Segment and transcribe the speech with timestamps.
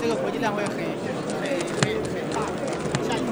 [0.00, 1.48] 这个国际展会很很
[1.82, 2.40] 很很大，
[3.06, 3.26] 下一个。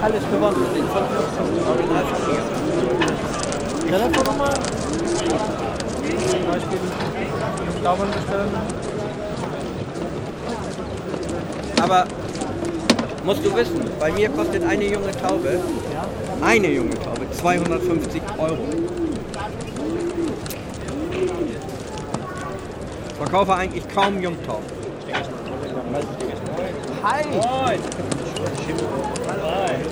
[0.00, 0.64] Alles gewonnen.
[3.90, 4.52] Telefonnummer?
[6.30, 6.78] Zum Beispiel
[7.82, 8.52] Daumen bestellen.
[11.80, 12.06] Aber
[13.24, 15.60] musst du wissen, bei mir kostet eine junge Taube,
[16.42, 18.57] eine junge Taube, 250 Euro.
[23.09, 24.15] Ich verkaufe eigentlich kaum.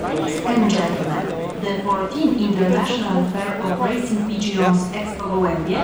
[0.01, 5.77] Ladies and gentlemen, the 14th International Fair of Racing Pigeons Expo Gołębie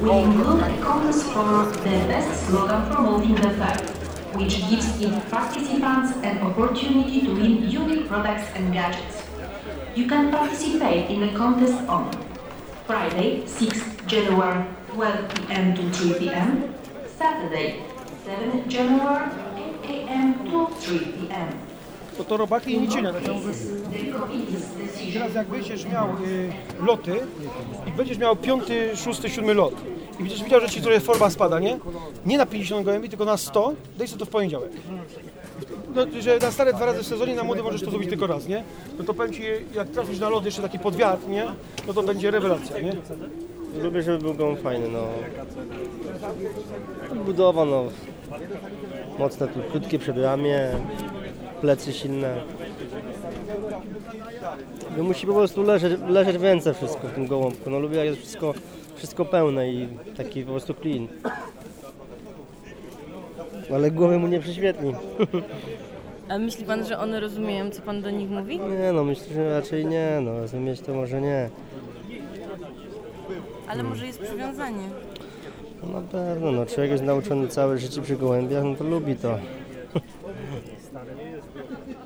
[0.00, 3.78] will include a contest for the best slogan promoting the fair,
[4.34, 9.17] which gives its participants an opportunity to win unique products and gadgets.
[9.98, 12.08] You can participate in the contest on
[12.86, 15.74] Friday, 6 January, 12 p.m.
[15.74, 16.72] to 3 p.m.,
[17.18, 17.82] Saturday,
[18.24, 19.24] 7 January,
[19.82, 20.34] 8 a.m.
[20.50, 21.48] to 3 p.m.
[22.16, 23.12] To to robaki i nicienia.
[23.12, 23.22] Tak
[25.12, 27.20] Teraz jak będziesz miał y, loty
[27.86, 29.74] i będziesz miał piąty, szósty, siódmy lot
[30.14, 31.78] i będziesz widział, że ci trochę forma spada, nie?
[32.26, 34.70] Nie na 50 gołębi, tylko na 100, daj sobie to w poniedziałek.
[35.98, 38.48] No, że na stare dwa razy w sezonie, na młody możesz to zrobić tylko raz,
[38.48, 38.64] nie?
[38.98, 39.42] No to powiem ci,
[39.74, 41.44] jak trafisz na lot jeszcze taki podwiat, nie?
[41.86, 42.92] No to będzie rewelacja, nie?
[43.82, 45.08] Lubię, żeby był gołąb fajny, no.
[47.24, 47.84] Budowa, no.
[49.18, 50.70] Mocne, tu krótkie przedramię,
[51.60, 52.40] plecy silne.
[54.96, 57.70] No musi po prostu leżeć, leżeć w ręce wszystko w tym gołąbku.
[57.70, 58.54] No lubię jak jest wszystko,
[58.96, 61.08] wszystko pełne i taki po prostu clean.
[63.74, 64.94] Ale głowy mu nie prześwietli.
[66.28, 68.60] A myśli pan, że one rozumieją, co pan do nich mówi?
[68.60, 71.50] Nie no, myślę, że raczej nie, no rozumieć to może nie.
[73.68, 74.88] Ale może jest przywiązanie.
[75.82, 79.38] No na pewno, no człowiek jest nauczony całe życie przy gołębiach, no to lubi to.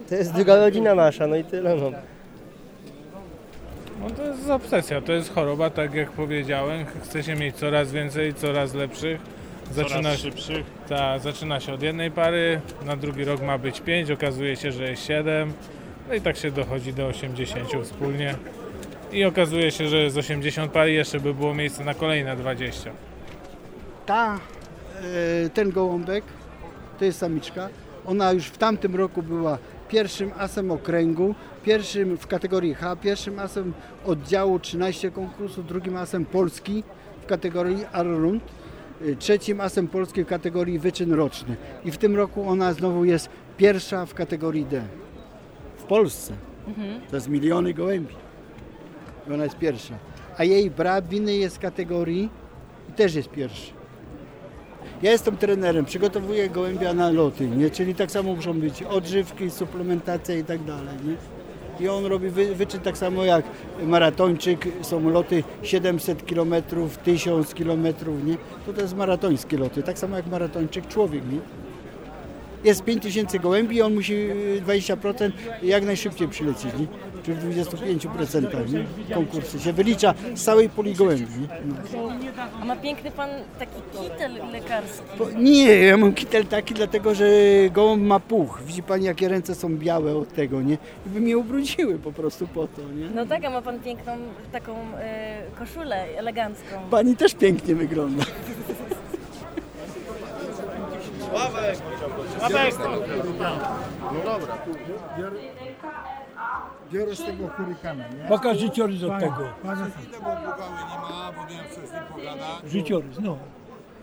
[0.08, 1.90] To jest druga rodzina nasza, no i tyle, no.
[4.00, 6.86] No to jest obsesja, to jest choroba, tak jak powiedziałem.
[7.02, 9.20] Chce się mieć coraz więcej, coraz lepszych.
[9.70, 10.66] Zaczyna, szybszych.
[10.88, 14.90] ta, zaczyna się od jednej pary, na drugi rok ma być 5, okazuje się, że
[14.90, 15.52] jest 7.
[16.08, 18.34] No i tak się dochodzi do 80 wspólnie.
[19.12, 22.90] I okazuje się, że z 80 par jeszcze by było miejsce na kolejne 20.
[24.06, 24.38] ta,
[25.44, 26.24] e, ten gołąbek,
[26.98, 27.68] to jest samiczka,
[28.06, 29.58] ona już w tamtym roku była
[29.88, 31.34] pierwszym asem okręgu,
[31.64, 33.72] pierwszym w kategorii H, pierwszym asem
[34.04, 36.84] oddziału 13 konkursu, drugim asem Polski
[37.22, 38.42] w kategorii Arrund,
[39.18, 41.56] trzecim asem Polski w kategorii wyczyn roczny.
[41.84, 44.82] I w tym roku ona znowu jest pierwsza w kategorii D.
[45.76, 46.34] W Polsce.
[47.10, 48.14] To jest miliony gołębi.
[49.28, 49.94] I ona jest pierwsza.
[50.38, 52.28] A jej brat w innej jest kategorii
[52.88, 53.72] i też jest pierwszy.
[55.02, 57.70] Ja jestem trenerem, przygotowuję gołębia na loty, nie?
[57.70, 60.94] czyli tak samo muszą być odżywki, suplementacja i tak dalej.
[61.04, 61.16] Nie?
[61.80, 63.44] I on robi wy, wyczyn tak samo jak
[63.86, 66.54] maratończyk, są loty 700 km,
[67.04, 67.86] 1000 km,
[68.24, 68.36] nie?
[68.66, 71.22] To to jest maratońskie loty, tak samo jak maratończyk człowiek.
[71.32, 71.38] Nie?
[72.64, 75.30] Jest 5000 gołębi on musi y, 20%
[75.62, 76.86] jak najszybciej przylecieć, nie?
[77.22, 78.72] Czy w 25%
[79.08, 79.14] nie?
[79.14, 81.40] konkursy się wylicza z całej puli gołębi.
[81.40, 81.48] Nie?
[81.64, 81.74] No.
[82.60, 85.02] A ma piękny pan taki kitel lekarski.
[85.18, 87.24] Bo, nie, ja mam kitel taki, dlatego że
[87.72, 88.60] gołąb ma puch.
[88.66, 90.74] Widzi pani, jakie ręce są białe od tego, nie?
[91.06, 93.10] I by mnie ubrudziły po prostu po to, nie?
[93.14, 94.12] No tak, a ma pan piękną
[94.52, 96.76] taką e, koszulę elegancką.
[96.90, 98.24] Pani też pięknie wygląda.
[106.92, 108.24] Biorę z tego hurykana, nie?
[108.28, 109.48] Pokaż życiorys od tego.
[109.64, 110.10] Bardzo fajnie.
[110.10, 112.70] nie ma, bo miałem coś z nim pogadać.
[112.70, 113.38] Życiorys, no.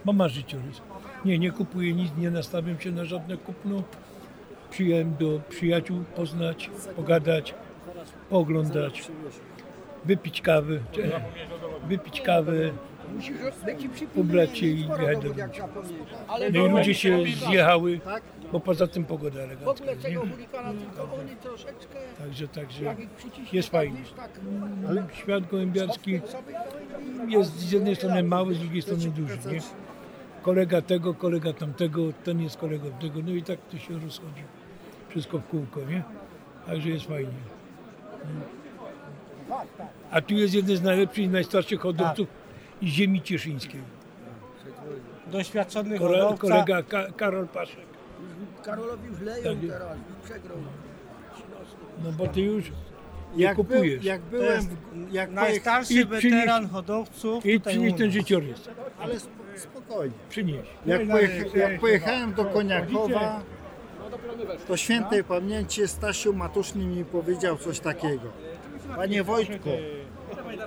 [0.06, 0.82] Mama życiorys.
[1.26, 3.84] Nie, nie kupuję nic, nie nastawiam się na żadne kupno.
[4.70, 7.56] Przyjąłem do przyjaciół poznać, pogadać,
[8.30, 9.12] pooglądać,
[10.06, 10.82] wypić kawy,
[11.88, 12.72] wypić kawę,
[14.56, 15.48] się i jechać do domu.
[16.54, 18.00] No i ludzie się zjechały,
[18.52, 19.66] bo poza tym pogoda elegancka.
[19.86, 20.02] jest,
[22.20, 22.26] Nie?
[22.26, 22.96] Także, także
[23.54, 24.00] jest fajnie.
[24.90, 26.22] Ale świat gołębiarski
[27.28, 29.38] jest z jednej strony mały, z drugiej strony duży.
[29.52, 29.60] Nie?
[30.42, 34.44] Kolega tego, kolega tamtego, ten jest kolegą tego, no i tak to się rozchodzi.
[35.10, 36.04] Wszystko w kółko, nie?
[36.66, 37.32] Także jest fajnie.
[40.12, 42.28] A tu jest jeden z najlepszych i najstarszych hodowców
[42.84, 43.82] ziemi cieszyńskiej.
[45.32, 46.42] Doświadczony Kole, hodowca.
[46.48, 47.86] kolega Ka Karol Paszek.
[48.64, 49.70] Karolowi już leją Tak.
[49.70, 50.58] teraz, przegrał.
[52.04, 52.72] No bo ty już
[53.36, 54.04] nie Jak, był, kupujesz.
[54.04, 55.30] jak byłem, w- jak pojech...
[55.50, 58.70] najstarszy I weteran hodowców I przynieś ten życiorys.
[59.00, 60.14] Ale sp- spokojnie.
[60.30, 60.68] Przynieś.
[60.86, 63.42] Jak, pojecha, jak pojechałem do Koniakowa,
[64.68, 68.30] to świętej pamięci Stasiu Matuszny mi powiedział coś takiego.
[68.96, 69.70] Panie Wojtku,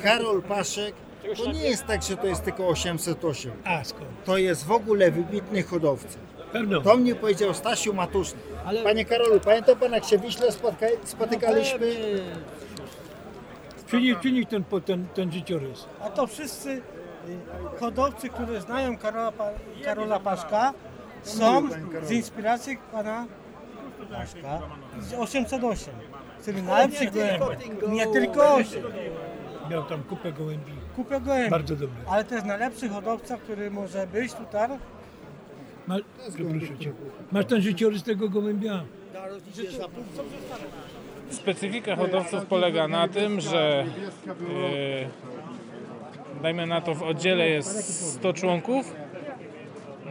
[0.03, 0.95] Karol Paszek
[1.37, 3.53] to nie jest tak, że to jest tylko 808.
[3.65, 4.05] A skąd?
[4.25, 6.19] To jest w ogóle wybitny hodowca.
[6.53, 6.81] Pewno.
[6.81, 8.39] To mnie powiedział Stasiu Matuszny.
[8.85, 11.87] Panie Karolu, pamięta pan jak się w Wiśle spotka, spotykaliśmy?
[13.87, 15.85] Przynieś, przynieś ten, po- ten, ten życiorys.
[16.01, 16.81] A to wszyscy y,
[17.81, 19.51] hodowcy, którzy znają Karola, Pa-
[19.85, 20.73] Karola Paszka,
[21.23, 21.69] są
[22.03, 23.27] z inspiracji pana
[24.11, 24.61] Paszka
[25.01, 25.95] z 808.
[26.45, 27.89] Czyli najlepszych gołębi.
[27.89, 28.83] Nie tylko 8.
[29.71, 30.73] Miał tam kupę gołębi.
[30.97, 31.51] Kupę gołębi.
[31.51, 31.97] Bardzo dobre.
[32.09, 34.69] Ale to jest najlepszy hodowca, który może być tutaj.
[35.87, 35.97] Ma,
[36.51, 36.93] proszę cię.
[37.33, 38.85] Masz ten życiorys tego gołębia?
[41.31, 43.85] Specyfika hodowców polega na tym, że
[44.27, 45.09] yy,
[46.43, 48.95] dajmy na to w oddziale jest 100 członków.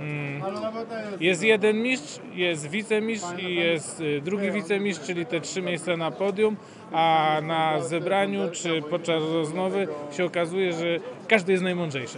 [0.02, 0.42] Mm,
[1.20, 6.12] Jest jeden mistrz, jest wicemistrz i jest y, drugi wicemistrz, czyli te trzy miejsca na
[6.12, 6.56] podium,
[6.92, 12.18] a na zebraniu czy podczas rozmowy się okazuje, że każdy jest najmądrzejszy.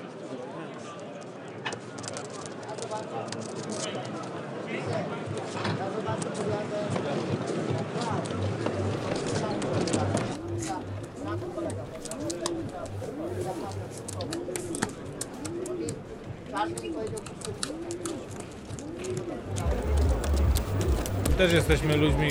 [21.44, 22.30] Też jesteśmy ludźmi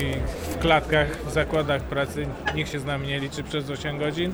[0.49, 2.27] w klatkach, w zakładach pracy.
[2.55, 4.31] Nikt się z nami nie liczy przez 8 godzin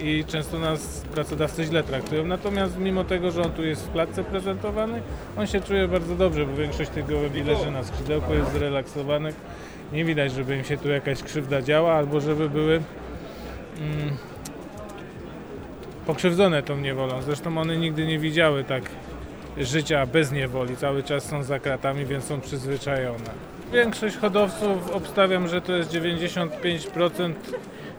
[0.00, 2.26] i często nas pracodawcy źle traktują.
[2.26, 5.02] Natomiast mimo tego, że on tu jest w klatce prezentowany,
[5.36, 9.34] on się czuje bardzo dobrze, bo większość tych gołębi leży na skrzydełku, jest zrelaksowanych.
[9.92, 12.74] Nie widać, żeby im się tu jakaś krzywda działa albo żeby były
[13.78, 14.16] mm,
[16.06, 17.22] pokrzywdzone tą niewolą.
[17.22, 18.82] Zresztą one nigdy nie widziały tak
[19.58, 20.76] życia bez niewoli.
[20.76, 23.30] Cały czas są za kratami, więc są przyzwyczajone.
[23.72, 27.32] Większość hodowców obstawiam, że to jest 95%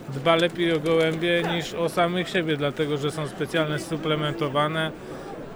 [0.09, 4.91] dba lepiej o gołębie niż o samych siebie, dlatego że są specjalnie suplementowane.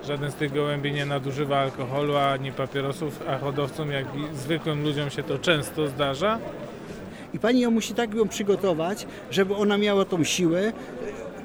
[0.08, 5.10] Żaden z tych gołębi nie nadużywa alkoholu ani papierosów, a hodowcom, jak i zwykłym ludziom
[5.10, 6.40] się to często zdarza.
[7.34, 10.74] I pani ją musi tak ją przygotować, żeby ona miała tą siłę,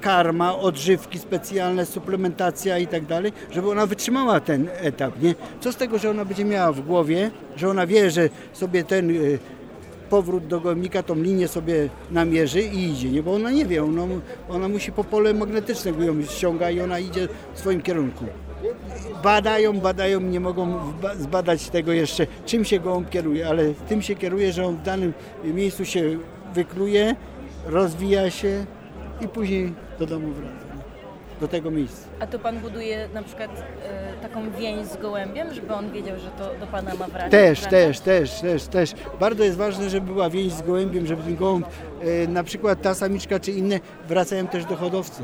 [0.00, 5.34] karma, odżywki specjalne, suplementacja i tak dalej, żeby ona wytrzymała ten etap, nie?
[5.60, 9.10] Co z tego, że ona będzie miała w głowie, że ona wie, że sobie ten
[9.10, 9.38] y,
[10.10, 13.22] powrót do gołębnika, tą linię sobie namierzy i idzie, nie?
[13.22, 14.02] Bo ona nie wie, ona,
[14.48, 18.24] ona musi po pole magnetyczne ją ściąga i ona idzie w swoim kierunku.
[19.22, 20.78] Badają, badają, nie mogą
[21.18, 25.12] zbadać tego jeszcze, czym się gołąb kieruje, ale tym się kieruje, że on w danym
[25.44, 26.18] miejscu się
[26.54, 27.16] wykluje,
[27.66, 28.66] rozwija się
[29.20, 30.74] i później do domu wraca.
[30.76, 30.80] nie?
[31.40, 32.08] Do tego miejsca.
[32.20, 33.50] A to pan buduje na przykład
[33.84, 37.30] e, taką więź z gołębiem, żeby on wiedział, że to do pana ma wracać?
[37.30, 38.94] Też, też, też, też, też.
[39.20, 41.66] Bardzo jest ważne, żeby była więź z gołębiem, żeby ten gołąb,
[42.00, 45.22] e, na przykład ta samiczka czy inne, wracają też do hodowcy.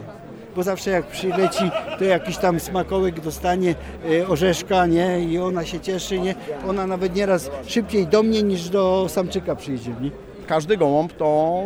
[0.57, 3.75] Bo zawsze jak przyleci, to jakiś tam smakołek dostanie
[4.23, 5.21] e, orzeszka, nie?
[5.21, 6.35] I ona się cieszy, nie?
[6.69, 10.11] Ona nawet nieraz szybciej do mnie niż do samczyka przyjdzie, nie?
[10.47, 11.63] Każdy gołąb to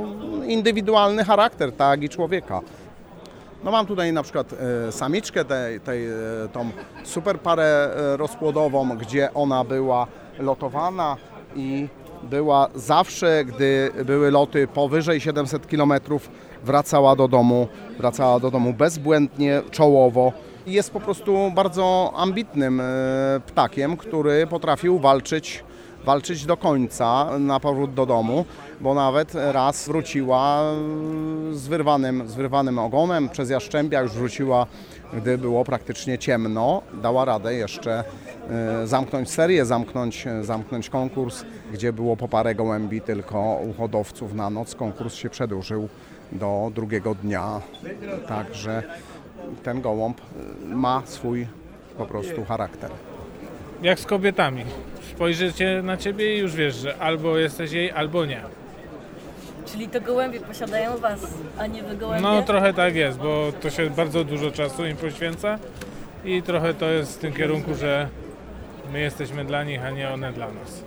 [0.46, 2.60] indywidualny charakter, tak i człowieka.
[3.64, 4.52] No mam tutaj na przykład
[4.88, 6.12] e, samiczkę, tej, tej, e,
[6.52, 6.70] tą
[7.04, 10.06] super parę e, rozpłodową, gdzie ona była
[10.38, 11.16] lotowana
[11.56, 11.88] i
[12.22, 15.92] była zawsze, gdy były loty powyżej 700 km,
[16.64, 17.68] wracała do domu,
[17.98, 20.32] wracała do domu bezbłędnie, czołowo.
[20.66, 22.82] Jest po prostu bardzo ambitnym
[23.46, 25.64] ptakiem, który potrafił walczyć
[26.04, 28.44] walczyć do końca na powrót do domu,
[28.80, 30.62] bo nawet raz wróciła
[31.52, 34.66] z wyrwanym, z wyrwanym ogonem, przez jaszczębia już wróciła,
[35.12, 36.82] gdy było praktycznie ciemno.
[37.02, 38.04] Dała radę jeszcze
[38.50, 44.50] e, zamknąć serię, zamknąć, zamknąć konkurs, gdzie było po parę gołębi tylko u hodowców na
[44.50, 44.74] noc.
[44.74, 45.88] Konkurs się przedłużył
[46.32, 47.60] do drugiego dnia,
[48.28, 48.82] także
[49.62, 51.46] ten gołąb e, ma swój
[51.98, 52.90] po prostu charakter.
[53.82, 54.64] Jak z kobietami.
[55.14, 58.40] Spojrzycie na ciebie i już wiesz, że albo jesteś jej, albo nie.
[59.66, 61.20] Czyli to gołębie posiadają was,
[61.58, 62.22] a nie wy gołębie?
[62.22, 65.58] No trochę tak jest, bo to się bardzo dużo czasu im poświęca
[66.24, 68.08] i trochę to jest w tym kierunku, że
[68.92, 70.84] my jesteśmy dla nich, a nie one dla nas.